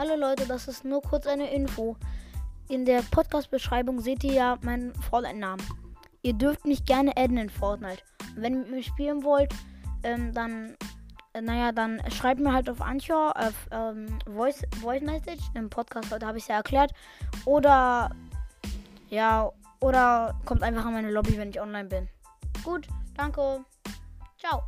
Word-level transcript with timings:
Hallo 0.00 0.16
Leute, 0.16 0.46
das 0.46 0.66
ist 0.66 0.82
nur 0.82 1.02
kurz 1.02 1.26
eine 1.26 1.52
Info. 1.52 1.94
In 2.70 2.86
der 2.86 3.02
Podcast-Beschreibung 3.02 4.00
seht 4.00 4.24
ihr 4.24 4.32
ja 4.32 4.58
meinen 4.62 4.94
Fortnite-Namen. 4.94 5.62
Ihr 6.22 6.32
dürft 6.32 6.64
mich 6.64 6.86
gerne 6.86 7.14
adden 7.18 7.36
in 7.36 7.50
Fortnite. 7.50 8.02
Und 8.34 8.40
wenn 8.42 8.54
ihr 8.54 8.58
mit 8.60 8.70
mir 8.70 8.82
spielen 8.82 9.22
wollt, 9.24 9.52
ähm, 10.02 10.32
dann, 10.32 10.74
äh, 11.34 11.42
naja, 11.42 11.72
dann 11.72 12.00
schreibt 12.10 12.40
mir 12.40 12.50
halt 12.50 12.70
auf 12.70 12.80
Anchor, 12.80 13.34
auf 13.36 13.68
ähm, 13.72 14.18
Voice, 14.24 14.62
Voice 14.80 15.02
Message. 15.02 15.42
Im 15.52 15.68
Podcast 15.68 16.10
heute 16.10 16.26
habe 16.26 16.38
ich 16.38 16.44
es 16.44 16.48
ja 16.48 16.56
erklärt. 16.56 16.92
Oder, 17.44 18.08
ja, 19.10 19.52
oder 19.82 20.34
kommt 20.46 20.62
einfach 20.62 20.86
in 20.86 20.94
meine 20.94 21.10
Lobby, 21.10 21.36
wenn 21.36 21.50
ich 21.50 21.60
online 21.60 21.90
bin. 21.90 22.08
Gut, 22.64 22.88
danke. 23.18 23.66
Ciao. 24.38 24.62